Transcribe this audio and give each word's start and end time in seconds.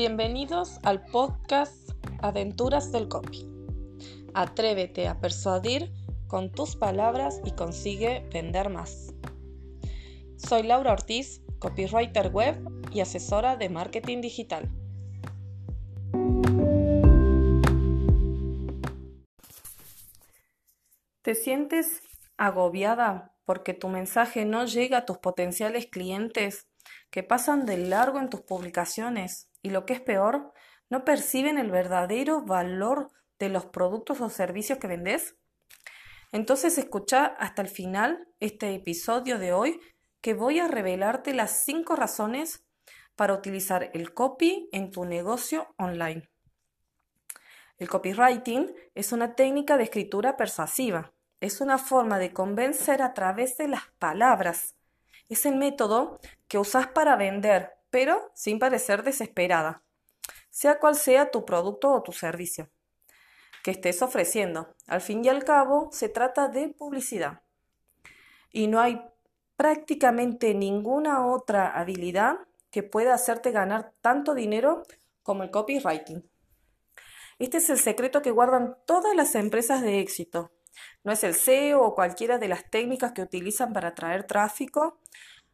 Bienvenidos 0.00 0.78
al 0.82 1.04
podcast 1.04 1.90
Aventuras 2.22 2.90
del 2.90 3.06
Copy. 3.06 3.46
Atrévete 4.32 5.08
a 5.08 5.20
persuadir 5.20 5.92
con 6.26 6.52
tus 6.52 6.74
palabras 6.74 7.42
y 7.44 7.50
consigue 7.50 8.26
vender 8.32 8.70
más. 8.70 9.12
Soy 10.38 10.62
Laura 10.62 10.92
Ortiz, 10.92 11.42
copywriter 11.58 12.30
web 12.30 12.66
y 12.90 13.00
asesora 13.00 13.56
de 13.56 13.68
marketing 13.68 14.22
digital. 14.22 14.70
¿Te 21.20 21.34
sientes 21.34 22.00
agobiada 22.38 23.34
porque 23.44 23.74
tu 23.74 23.90
mensaje 23.90 24.46
no 24.46 24.64
llega 24.64 24.96
a 24.96 25.04
tus 25.04 25.18
potenciales 25.18 25.88
clientes 25.88 26.70
que 27.10 27.22
pasan 27.22 27.66
de 27.66 27.76
largo 27.76 28.18
en 28.18 28.30
tus 28.30 28.40
publicaciones 28.40 29.49
y 29.62 29.70
lo 29.70 29.86
que 29.86 29.94
es 29.94 30.00
peor, 30.00 30.52
no 30.88 31.04
perciben 31.04 31.58
el 31.58 31.70
verdadero 31.70 32.42
valor 32.42 33.10
de 33.38 33.48
los 33.48 33.66
productos 33.66 34.20
o 34.20 34.28
servicios 34.28 34.78
que 34.78 34.88
vendes? 34.88 35.36
Entonces 36.32 36.78
escucha 36.78 37.26
hasta 37.26 37.62
el 37.62 37.68
final 37.68 38.28
este 38.38 38.74
episodio 38.74 39.38
de 39.38 39.52
hoy 39.52 39.80
que 40.20 40.34
voy 40.34 40.58
a 40.58 40.68
revelarte 40.68 41.34
las 41.34 41.64
cinco 41.64 41.96
razones 41.96 42.64
para 43.16 43.34
utilizar 43.34 43.90
el 43.94 44.14
copy 44.14 44.68
en 44.72 44.90
tu 44.90 45.04
negocio 45.04 45.74
online. 45.76 46.28
El 47.78 47.88
copywriting 47.88 48.72
es 48.94 49.12
una 49.12 49.34
técnica 49.34 49.76
de 49.76 49.84
escritura 49.84 50.36
persuasiva. 50.36 51.14
Es 51.40 51.62
una 51.62 51.78
forma 51.78 52.18
de 52.18 52.32
convencer 52.32 53.00
a 53.00 53.14
través 53.14 53.56
de 53.56 53.68
las 53.68 53.88
palabras. 53.98 54.76
Es 55.30 55.46
el 55.46 55.56
método 55.56 56.20
que 56.46 56.58
usas 56.58 56.88
para 56.88 57.16
vender, 57.16 57.72
pero 57.90 58.30
sin 58.34 58.58
parecer 58.58 59.02
desesperada, 59.02 59.82
sea 60.50 60.78
cual 60.78 60.94
sea 60.94 61.30
tu 61.30 61.44
producto 61.44 61.92
o 61.92 62.02
tu 62.02 62.12
servicio 62.12 62.70
que 63.62 63.70
estés 63.70 64.02
ofreciendo. 64.02 64.74
Al 64.86 65.00
fin 65.00 65.24
y 65.24 65.28
al 65.28 65.44
cabo, 65.44 65.90
se 65.92 66.08
trata 66.08 66.48
de 66.48 66.68
publicidad. 66.68 67.42
Y 68.52 68.66
no 68.66 68.80
hay 68.80 69.00
prácticamente 69.56 70.54
ninguna 70.54 71.26
otra 71.26 71.68
habilidad 71.78 72.38
que 72.70 72.82
pueda 72.82 73.14
hacerte 73.14 73.50
ganar 73.50 73.92
tanto 74.00 74.34
dinero 74.34 74.82
como 75.22 75.42
el 75.42 75.50
copywriting. 75.50 76.28
Este 77.38 77.58
es 77.58 77.70
el 77.70 77.78
secreto 77.78 78.22
que 78.22 78.30
guardan 78.30 78.76
todas 78.86 79.14
las 79.14 79.34
empresas 79.34 79.82
de 79.82 80.00
éxito. 80.00 80.52
No 81.04 81.12
es 81.12 81.24
el 81.24 81.34
SEO 81.34 81.82
o 81.82 81.94
cualquiera 81.94 82.38
de 82.38 82.48
las 82.48 82.70
técnicas 82.70 83.12
que 83.12 83.22
utilizan 83.22 83.72
para 83.72 83.88
atraer 83.88 84.24
tráfico, 84.26 84.98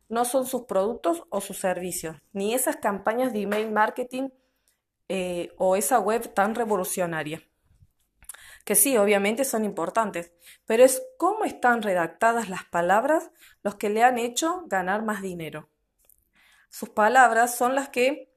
no 0.08 0.24
son 0.24 0.46
sus 0.46 0.62
productos 0.64 1.24
o 1.30 1.40
sus 1.40 1.58
servicios, 1.58 2.16
ni 2.32 2.54
esas 2.54 2.76
campañas 2.76 3.32
de 3.32 3.42
email 3.42 3.70
marketing 3.72 4.30
eh, 5.08 5.52
o 5.58 5.76
esa 5.76 5.98
web 5.98 6.32
tan 6.34 6.54
revolucionaria. 6.54 7.42
Que 8.64 8.74
sí, 8.74 8.96
obviamente 8.96 9.44
son 9.44 9.64
importantes, 9.64 10.32
pero 10.64 10.84
es 10.84 11.02
cómo 11.18 11.44
están 11.44 11.82
redactadas 11.82 12.48
las 12.48 12.64
palabras 12.64 13.30
los 13.62 13.76
que 13.76 13.90
le 13.90 14.02
han 14.02 14.18
hecho 14.18 14.64
ganar 14.66 15.04
más 15.04 15.22
dinero. 15.22 15.68
Sus 16.68 16.88
palabras 16.88 17.56
son 17.56 17.74
las 17.74 17.88
que 17.88 18.32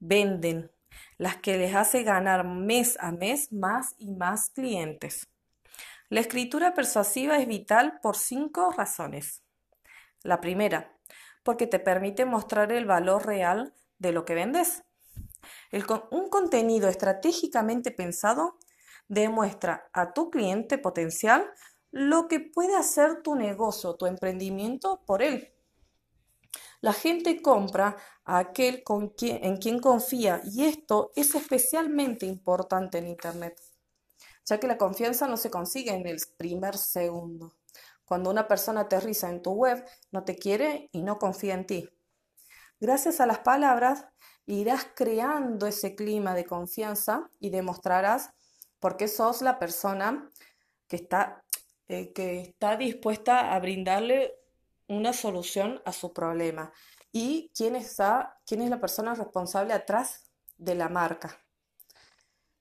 venden, 0.00 0.70
las 1.18 1.36
que 1.36 1.58
les 1.58 1.74
hace 1.74 2.02
ganar 2.02 2.44
mes 2.46 2.96
a 3.00 3.12
mes 3.12 3.52
más 3.52 3.94
y 3.98 4.10
más 4.12 4.50
clientes. 4.50 5.28
La 6.08 6.20
escritura 6.20 6.74
persuasiva 6.74 7.38
es 7.38 7.46
vital 7.46 7.98
por 8.00 8.16
cinco 8.16 8.70
razones. 8.70 9.42
La 10.22 10.40
primera, 10.40 10.93
porque 11.44 11.68
te 11.68 11.78
permite 11.78 12.24
mostrar 12.24 12.72
el 12.72 12.86
valor 12.86 13.26
real 13.26 13.74
de 13.98 14.10
lo 14.10 14.24
que 14.24 14.34
vendes. 14.34 14.82
un 16.10 16.28
contenido 16.30 16.88
estratégicamente 16.88 17.92
pensado 17.92 18.58
demuestra 19.06 19.88
a 19.92 20.12
tu 20.12 20.30
cliente 20.30 20.78
potencial 20.78 21.48
lo 21.92 22.26
que 22.26 22.40
puede 22.40 22.74
hacer 22.74 23.22
tu 23.22 23.36
negocio, 23.36 23.94
tu 23.94 24.06
emprendimiento 24.06 25.04
por 25.06 25.22
él. 25.22 25.52
La 26.80 26.92
gente 26.92 27.40
compra 27.40 27.96
a 28.24 28.38
aquel 28.38 28.82
en 29.20 29.56
quien 29.58 29.78
confía 29.78 30.40
y 30.44 30.64
esto 30.64 31.12
es 31.14 31.34
especialmente 31.34 32.26
importante 32.26 32.98
en 32.98 33.06
Internet, 33.06 33.60
ya 34.44 34.58
que 34.58 34.66
la 34.66 34.76
confianza 34.76 35.26
no 35.28 35.36
se 35.36 35.50
consigue 35.50 35.92
en 35.92 36.06
el 36.06 36.18
primer 36.36 36.76
segundo. 36.76 37.54
Cuando 38.04 38.30
una 38.30 38.48
persona 38.48 38.82
aterriza 38.82 39.28
en 39.30 39.42
tu 39.42 39.52
web, 39.52 39.84
no 40.12 40.24
te 40.24 40.36
quiere 40.36 40.88
y 40.92 41.02
no 41.02 41.18
confía 41.18 41.54
en 41.54 41.66
ti. 41.66 41.88
Gracias 42.80 43.20
a 43.20 43.26
las 43.26 43.38
palabras, 43.38 44.06
irás 44.46 44.86
creando 44.94 45.66
ese 45.66 45.94
clima 45.94 46.34
de 46.34 46.44
confianza 46.44 47.30
y 47.40 47.50
demostrarás 47.50 48.30
por 48.78 48.96
qué 48.96 49.08
sos 49.08 49.40
la 49.40 49.58
persona 49.58 50.30
que 50.88 50.96
está, 50.96 51.42
eh, 51.88 52.12
que 52.12 52.40
está 52.40 52.76
dispuesta 52.76 53.54
a 53.54 53.60
brindarle 53.60 54.34
una 54.88 55.12
solución 55.12 55.80
a 55.86 55.92
su 55.92 56.12
problema 56.12 56.72
y 57.10 57.50
quién, 57.54 57.76
está, 57.76 58.38
quién 58.44 58.60
es 58.60 58.70
la 58.70 58.80
persona 58.80 59.14
responsable 59.14 59.72
atrás 59.72 60.30
de 60.58 60.74
la 60.74 60.88
marca, 60.88 61.40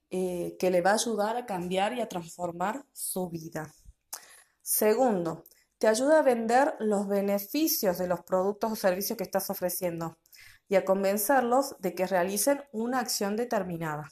eh, 0.09 0.55
que 0.59 0.69
le 0.69 0.81
va 0.81 0.91
a 0.91 0.93
ayudar 0.93 1.35
a 1.35 1.45
cambiar 1.45 1.93
y 1.93 2.01
a 2.01 2.07
transformar 2.07 2.85
su 2.93 3.29
vida. 3.29 3.73
Segundo, 4.63 5.43
te 5.77 5.89
ayuda 5.89 6.19
a 6.19 6.23
vender 6.23 6.75
los 6.79 7.09
beneficios 7.09 7.97
de 7.97 8.07
los 8.07 8.21
productos 8.21 8.71
o 8.71 8.75
servicios 8.77 9.17
que 9.17 9.25
estás 9.25 9.49
ofreciendo 9.49 10.17
y 10.69 10.75
a 10.75 10.85
convencerlos 10.85 11.75
de 11.79 11.93
que 11.93 12.07
realicen 12.07 12.63
una 12.71 13.01
acción 13.01 13.35
determinada. 13.35 14.09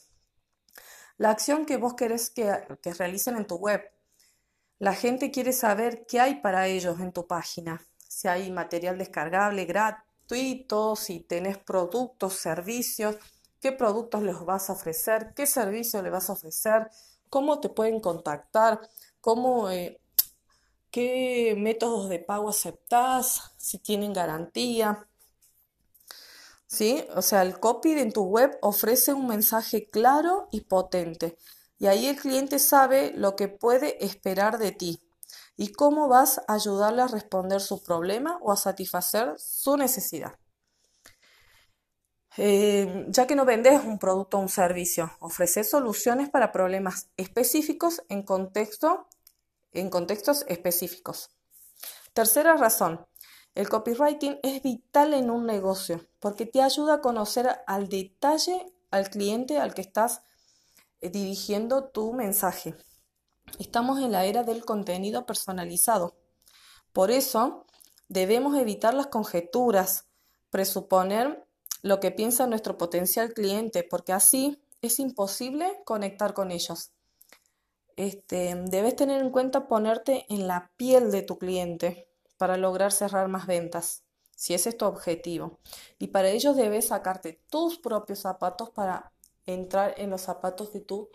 La 1.16 1.30
acción 1.30 1.64
que 1.64 1.78
vos 1.78 1.94
querés 1.94 2.28
que, 2.28 2.52
realicen 2.98 3.36
en 3.36 3.46
tu 3.46 3.56
web. 3.56 3.80
La 4.78 4.92
gente 4.94 5.30
quiere 5.30 5.54
saber 5.54 6.04
qué 6.06 6.20
hay 6.20 6.42
para 6.42 6.66
ellos 6.66 7.00
en 7.00 7.12
tu 7.12 7.26
página. 7.26 7.80
Si 8.06 8.28
hay 8.28 8.50
material 8.50 8.98
descargable 8.98 9.64
gratuito, 9.64 10.96
si 10.96 11.20
tenés 11.20 11.56
productos, 11.56 12.34
servicios, 12.34 13.16
qué 13.58 13.72
productos 13.72 14.22
les 14.22 14.38
vas 14.44 14.68
a 14.68 14.74
ofrecer, 14.74 15.32
qué 15.34 15.46
servicio 15.46 16.02
les 16.02 16.12
vas 16.12 16.28
a 16.28 16.34
ofrecer, 16.34 16.90
cómo 17.30 17.58
te 17.58 17.70
pueden 17.70 18.00
contactar, 18.00 18.80
cómo 19.22 19.70
eh, 19.70 20.01
qué 20.92 21.56
métodos 21.58 22.08
de 22.08 22.20
pago 22.20 22.50
aceptás, 22.50 23.52
si 23.56 23.78
tienen 23.78 24.12
garantía. 24.12 25.08
¿Sí? 26.66 27.04
O 27.16 27.22
sea, 27.22 27.42
el 27.42 27.58
copy 27.58 27.92
en 27.92 28.12
tu 28.12 28.22
web 28.24 28.56
ofrece 28.62 29.12
un 29.12 29.26
mensaje 29.26 29.90
claro 29.90 30.48
y 30.52 30.62
potente. 30.62 31.36
Y 31.78 31.86
ahí 31.86 32.06
el 32.06 32.16
cliente 32.16 32.58
sabe 32.60 33.12
lo 33.16 33.34
que 33.34 33.48
puede 33.48 34.04
esperar 34.04 34.58
de 34.58 34.72
ti 34.72 35.02
y 35.56 35.72
cómo 35.72 36.08
vas 36.08 36.38
a 36.46 36.54
ayudarle 36.54 37.02
a 37.02 37.08
responder 37.08 37.60
su 37.60 37.82
problema 37.82 38.38
o 38.42 38.52
a 38.52 38.56
satisfacer 38.56 39.34
su 39.38 39.76
necesidad. 39.76 40.38
Eh, 42.38 43.06
ya 43.08 43.26
que 43.26 43.34
no 43.34 43.44
vendes 43.44 43.84
un 43.84 43.98
producto 43.98 44.38
o 44.38 44.40
un 44.40 44.48
servicio, 44.48 45.10
ofreces 45.20 45.68
soluciones 45.68 46.30
para 46.30 46.52
problemas 46.52 47.10
específicos 47.16 48.02
en 48.08 48.22
contexto 48.22 49.06
en 49.72 49.90
contextos 49.90 50.44
específicos. 50.48 51.30
Tercera 52.12 52.56
razón, 52.56 53.06
el 53.54 53.68
copywriting 53.68 54.38
es 54.42 54.62
vital 54.62 55.14
en 55.14 55.30
un 55.30 55.46
negocio 55.46 56.06
porque 56.20 56.46
te 56.46 56.62
ayuda 56.62 56.94
a 56.94 57.00
conocer 57.00 57.48
al 57.66 57.88
detalle 57.88 58.72
al 58.92 59.10
cliente 59.10 59.58
al 59.58 59.74
que 59.74 59.80
estás 59.80 60.22
eh, 61.00 61.10
dirigiendo 61.10 61.88
tu 61.88 62.12
mensaje. 62.12 62.76
Estamos 63.58 63.98
en 63.98 64.12
la 64.12 64.24
era 64.24 64.44
del 64.44 64.64
contenido 64.64 65.26
personalizado. 65.26 66.16
Por 66.92 67.10
eso, 67.10 67.66
debemos 68.08 68.56
evitar 68.56 68.94
las 68.94 69.08
conjeturas, 69.08 70.06
presuponer 70.50 71.44
lo 71.82 71.98
que 71.98 72.12
piensa 72.12 72.46
nuestro 72.46 72.78
potencial 72.78 73.32
cliente, 73.32 73.82
porque 73.82 74.12
así 74.12 74.62
es 74.82 75.00
imposible 75.00 75.82
conectar 75.84 76.34
con 76.34 76.50
ellos. 76.50 76.92
Este, 78.02 78.56
debes 78.64 78.96
tener 78.96 79.22
en 79.22 79.30
cuenta 79.30 79.68
ponerte 79.68 80.26
en 80.28 80.48
la 80.48 80.72
piel 80.76 81.12
de 81.12 81.22
tu 81.22 81.38
cliente 81.38 82.08
para 82.36 82.56
lograr 82.56 82.90
cerrar 82.90 83.28
más 83.28 83.46
ventas, 83.46 84.02
si 84.34 84.54
ese 84.54 84.70
es 84.70 84.76
tu 84.76 84.86
objetivo. 84.86 85.60
Y 86.00 86.08
para 86.08 86.30
ello 86.30 86.52
debes 86.52 86.88
sacarte 86.88 87.44
tus 87.48 87.78
propios 87.78 88.18
zapatos 88.18 88.70
para 88.70 89.12
entrar 89.46 89.94
en 89.98 90.10
los 90.10 90.22
zapatos 90.22 90.72
de 90.72 90.80
tu 90.80 91.10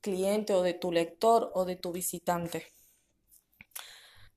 cliente 0.00 0.54
o 0.54 0.62
de 0.62 0.74
tu 0.74 0.92
lector 0.92 1.50
o 1.54 1.64
de 1.64 1.74
tu 1.74 1.90
visitante. 1.90 2.72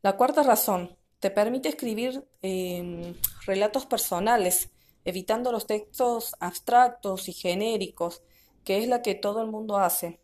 La 0.02 0.18
cuarta 0.18 0.42
razón, 0.42 0.98
te 1.20 1.30
permite 1.30 1.70
escribir 1.70 2.28
em, 2.42 3.14
relatos 3.46 3.86
personales, 3.86 4.72
evitando 5.06 5.52
los 5.52 5.68
textos 5.68 6.36
abstractos 6.40 7.30
y 7.30 7.34
genéricos, 7.34 8.24
que 8.64 8.80
es 8.80 8.88
la 8.88 9.04
que 9.04 9.14
todo 9.14 9.44
el 9.44 9.52
mundo 9.52 9.78
hace. 9.78 10.20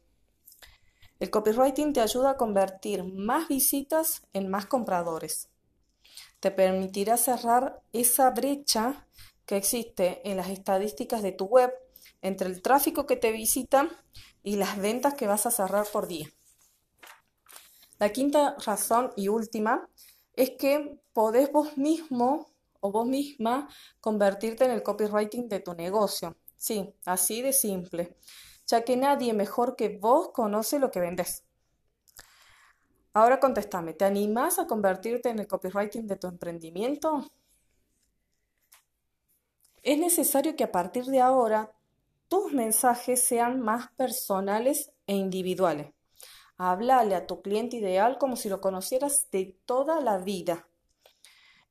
El 1.19 1.31
copywriting 1.31 1.93
te 1.93 2.01
ayuda 2.01 2.31
a 2.31 2.37
convertir 2.37 3.03
más 3.03 3.47
visitas 3.47 4.21
en 4.33 4.49
más 4.49 4.67
compradores. 4.67 5.49
Te 6.39 6.51
permitirá 6.51 7.17
cerrar 7.17 7.81
esa 7.91 8.29
brecha 8.29 9.07
que 9.45 9.57
existe 9.57 10.21
en 10.29 10.37
las 10.37 10.49
estadísticas 10.49 11.23
de 11.23 11.31
tu 11.31 11.45
web 11.45 11.73
entre 12.21 12.47
el 12.47 12.61
tráfico 12.61 13.05
que 13.07 13.15
te 13.15 13.31
visita 13.31 13.89
y 14.43 14.57
las 14.57 14.77
ventas 14.77 15.15
que 15.15 15.27
vas 15.27 15.45
a 15.45 15.51
cerrar 15.51 15.87
por 15.91 16.07
día. 16.07 16.29
La 17.99 18.09
quinta 18.09 18.55
razón 18.63 19.11
y 19.15 19.27
última 19.27 19.89
es 20.33 20.51
que 20.51 20.99
podés 21.13 21.51
vos 21.51 21.77
mismo 21.77 22.51
o 22.79 22.91
vos 22.91 23.07
misma 23.07 23.67
convertirte 23.99 24.65
en 24.65 24.71
el 24.71 24.83
copywriting 24.83 25.49
de 25.49 25.61
tu 25.61 25.73
negocio. 25.73 26.37
Sí, 26.57 26.93
así 27.05 27.41
de 27.41 27.53
simple, 27.53 28.17
ya 28.67 28.83
que 28.83 28.97
nadie 28.97 29.33
mejor 29.33 29.75
que 29.75 29.97
vos 29.97 30.29
conoce 30.33 30.77
lo 30.77 30.91
que 30.91 30.99
vendes. 30.99 31.43
Ahora 33.13 33.39
contéstame, 33.39 33.93
¿te 33.93 34.05
animás 34.05 34.59
a 34.59 34.67
convertirte 34.67 35.29
en 35.29 35.39
el 35.39 35.47
copywriting 35.47 36.05
de 36.05 36.17
tu 36.17 36.27
emprendimiento? 36.27 37.25
Es 39.81 39.97
necesario 39.97 40.55
que 40.55 40.65
a 40.65 40.71
partir 40.71 41.05
de 41.05 41.21
ahora 41.21 41.71
tus 42.27 42.53
mensajes 42.53 43.23
sean 43.23 43.61
más 43.61 43.89
personales 43.93 44.91
e 45.07 45.15
individuales. 45.15 45.93
Háblale 46.57 47.15
a 47.15 47.25
tu 47.25 47.41
cliente 47.41 47.77
ideal 47.77 48.17
como 48.17 48.35
si 48.35 48.49
lo 48.49 48.59
conocieras 48.59 49.29
de 49.31 49.57
toda 49.65 50.01
la 50.01 50.17
vida. 50.17 50.67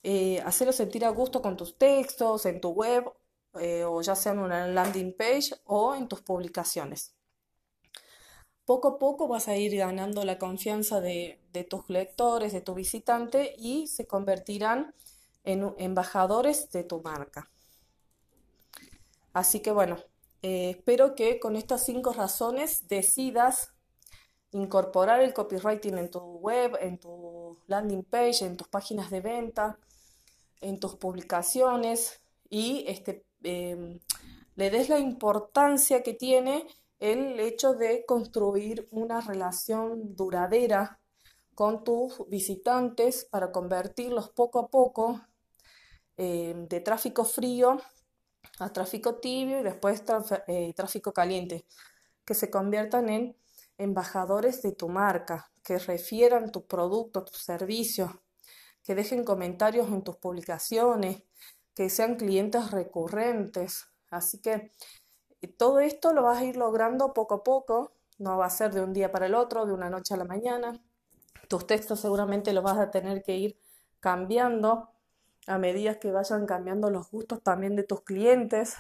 Eh, 0.03 0.43
sentir 0.73 1.05
a 1.05 1.11
gusto 1.11 1.43
con 1.43 1.57
tus 1.57 1.77
textos, 1.77 2.47
en 2.47 2.61
tu 2.61 2.71
web, 2.71 3.13
eh, 3.59 3.85
o 3.85 4.01
ya 4.03 4.15
sea 4.15 4.33
en 4.33 4.41
una 4.41 4.67
landing 4.69 5.15
page 5.17 5.55
o 5.65 5.95
en 5.95 6.09
tus 6.09 6.23
publicaciones 6.23 7.17
poco 8.67 8.89
a 8.89 8.99
poco 8.99 9.29
vas 9.29 9.49
a 9.49 9.57
ir 9.57 9.75
ganando 9.77 10.25
la 10.25 10.39
confianza 10.39 11.01
de, 11.01 11.41
tus 11.71 11.89
lectores, 11.89 12.53
de 12.53 12.61
tu 12.61 12.75
visitante 12.75 13.55
y 13.57 13.87
se 13.87 14.07
convertirán 14.07 14.93
en 15.45 15.73
embajadores 15.79 16.71
de 16.73 16.83
tu 16.83 17.01
marca. 17.01 17.49
Así 19.33 19.61
que 19.61 19.71
bueno, 19.71 19.97
eh, 20.43 20.71
espero 20.71 21.15
que 21.15 21.39
con 21.39 21.57
estas 21.57 21.87
cinco 21.87 22.13
razones 22.13 22.89
decidas 22.89 23.73
incorporar 24.51 25.21
el 25.21 25.33
copywriting 25.33 25.99
en 25.99 26.11
tu 26.11 26.19
web, 26.19 26.77
en 26.81 26.99
tu 26.99 27.57
landing 27.69 28.03
page, 28.03 28.45
en 28.45 28.57
tus 28.57 28.67
páginas 28.67 29.11
de 29.11 29.21
venta, 29.21 29.79
en 30.61 30.81
tus 30.81 30.97
publicaciones 30.97 32.21
y 32.51 32.85
este, 32.89 33.25
em, 33.47 33.99
le 34.57 34.71
des 34.71 34.89
la 34.89 34.99
importancia 34.99 36.03
que 36.03 36.15
tiene 36.15 36.67
el 36.99 37.39
hecho 37.41 37.75
de 37.75 38.05
construir 38.07 38.89
una 38.91 39.21
relación 39.21 40.17
duradera 40.17 41.01
con 41.55 41.85
tus 41.85 42.27
visitantes 42.29 43.27
para 43.31 43.53
convertirlos 43.53 44.31
poco 44.31 44.59
a 44.59 44.69
poco 44.69 45.21
eh, 46.17 46.55
de 46.69 46.81
tráfico 46.81 47.25
frío 47.25 47.79
a 48.59 48.73
tráfico 48.73 49.17
tibio 49.17 49.61
y 49.61 49.63
después 49.63 50.03
eh, 50.47 50.73
tráfico 50.75 51.13
caliente, 51.13 51.67
que 52.25 52.35
se 52.35 52.51
conviertan 52.51 53.09
en 53.09 53.37
embajadores 53.79 54.63
de 54.63 54.73
tu 54.73 54.89
marca, 54.89 55.51
que 55.63 55.79
refieran 55.79 56.53
tu 56.53 56.67
producto, 56.67 57.25
tu 57.25 57.35
servicio, 57.35 58.23
que 58.83 58.95
dejen 58.95 59.25
comentarios 59.25 59.89
en 59.89 60.03
tus 60.03 60.17
publicaciones, 60.17 61.23
que 61.77 61.91
sean 61.91 62.17
clientes 62.17 62.71
recurrentes. 62.73 63.87
Así 64.11 64.41
que 64.41 64.73
todo 65.59 65.79
esto 65.79 66.13
lo 66.15 66.25
vas 66.25 66.39
a 66.39 66.45
ir 66.45 66.57
logrando 66.57 67.13
poco 67.13 67.35
a 67.35 67.45
poco, 67.45 67.93
no 68.19 68.39
va 68.39 68.47
a 68.47 68.51
ser 68.51 68.73
de 68.73 68.81
un 68.83 68.95
día 68.95 69.13
para 69.13 69.27
el 69.27 69.35
otro, 69.35 69.67
de 69.67 69.75
una 69.75 69.91
noche 69.91 70.15
a 70.15 70.17
la 70.17 70.25
mañana. 70.25 70.73
Tus 71.49 71.67
textos 71.67 72.01
seguramente 72.01 72.55
los 72.55 72.65
vas 72.65 72.79
a 72.79 72.91
tener 72.91 73.23
que 73.23 73.37
ir 73.37 73.61
cambiando 74.01 74.91
a 75.47 75.59
medida 75.59 76.01
que 76.01 76.11
vayan 76.11 76.47
cambiando 76.47 76.91
los 76.91 77.11
gustos 77.11 77.43
también 77.43 77.77
de 77.77 77.85
tus 77.85 78.01
clientes. 78.01 78.77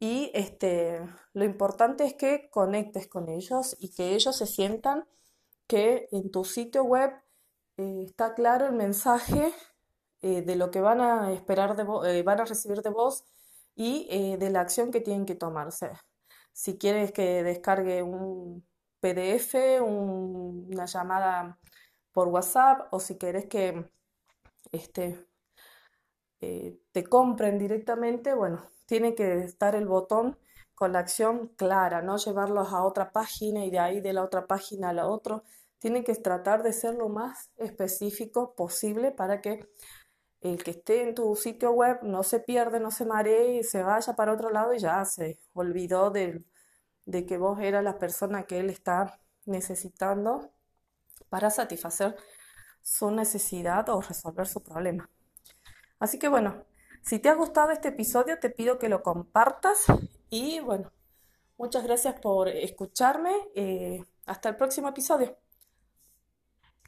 Y 0.00 0.30
este, 0.34 1.00
lo 1.34 1.44
importante 1.44 2.04
es 2.04 2.14
que 2.14 2.48
conectes 2.50 3.06
con 3.06 3.28
ellos 3.28 3.76
y 3.78 3.90
que 3.90 4.14
ellos 4.14 4.34
se 4.34 4.46
sientan 4.46 5.06
que 5.66 6.08
en 6.10 6.30
tu 6.30 6.44
sitio 6.44 6.84
web 6.84 7.12
eh, 7.76 8.04
está 8.06 8.34
claro 8.34 8.66
el 8.66 8.72
mensaje 8.72 9.52
eh, 10.26 10.42
de 10.42 10.56
lo 10.56 10.72
que 10.72 10.80
van 10.80 11.00
a 11.00 11.32
esperar 11.32 11.76
de 11.76 11.84
eh, 12.10 12.22
van 12.24 12.40
a 12.40 12.44
recibir 12.44 12.82
de 12.82 12.90
vos 12.90 13.24
y 13.76 14.08
eh, 14.10 14.36
de 14.38 14.50
la 14.50 14.60
acción 14.60 14.90
que 14.90 15.00
tienen 15.00 15.24
que 15.24 15.36
tomarse. 15.36 15.92
Si 16.52 16.78
quieres 16.78 17.12
que 17.12 17.44
descargue 17.44 18.02
un 18.02 18.66
PDF, 19.00 19.80
una 19.82 20.86
llamada 20.86 21.60
por 22.12 22.28
WhatsApp 22.28 22.88
o 22.92 22.98
si 22.98 23.18
quieres 23.18 23.46
que 23.46 23.88
este, 24.72 25.26
te 26.40 27.04
compren 27.04 27.58
directamente, 27.58 28.34
bueno, 28.34 28.68
tiene 28.86 29.14
que 29.14 29.44
estar 29.44 29.76
el 29.76 29.86
botón 29.86 30.38
con 30.74 30.92
la 30.92 31.00
acción 31.00 31.48
clara, 31.56 32.02
no 32.02 32.16
llevarlos 32.16 32.72
a 32.72 32.82
otra 32.84 33.12
página 33.12 33.64
y 33.64 33.70
de 33.70 33.78
ahí 33.78 34.00
de 34.00 34.12
la 34.12 34.24
otra 34.24 34.46
página 34.48 34.90
a 34.90 34.92
la 34.92 35.06
otra. 35.06 35.42
Tiene 35.78 36.02
que 36.02 36.14
tratar 36.16 36.62
de 36.64 36.72
ser 36.72 36.94
lo 36.94 37.08
más 37.08 37.50
específico 37.58 38.54
posible 38.56 39.12
para 39.12 39.40
que 39.40 39.68
el 40.52 40.62
que 40.62 40.72
esté 40.72 41.02
en 41.02 41.14
tu 41.14 41.34
sitio 41.36 41.72
web 41.72 41.98
no 42.02 42.22
se 42.22 42.40
pierde, 42.40 42.80
no 42.80 42.90
se 42.90 43.04
maree 43.04 43.58
y 43.58 43.64
se 43.64 43.82
vaya 43.82 44.14
para 44.14 44.32
otro 44.32 44.50
lado 44.50 44.74
y 44.74 44.78
ya 44.78 45.04
se 45.04 45.38
olvidó 45.54 46.10
de, 46.10 46.44
que 47.26 47.38
vos 47.38 47.60
eras 47.60 47.84
la 47.84 47.98
persona 47.98 48.44
que 48.44 48.58
él 48.58 48.70
está 48.70 49.20
necesitando 49.44 50.52
para 51.28 51.50
satisfacer 51.50 52.16
su 52.82 53.10
necesidad 53.10 53.88
o 53.88 54.00
resolver 54.00 54.46
su 54.46 54.62
problema. 54.62 55.08
Así 55.98 56.18
que 56.18 56.28
bueno, 56.28 56.64
si 57.02 57.18
te 57.18 57.28
ha 57.28 57.34
gustado 57.34 57.70
este 57.70 57.88
episodio, 57.88 58.38
te 58.38 58.50
pido 58.50 58.78
que 58.78 58.88
lo 58.88 59.02
compartas 59.02 59.84
y 60.30 60.60
bueno, 60.60 60.92
muchas 61.56 61.84
gracias 61.84 62.20
por 62.20 62.48
escucharme. 62.48 63.32
Eh, 63.54 64.04
hasta 64.26 64.48
el 64.48 64.56
próximo 64.56 64.88
episodio. 64.88 65.36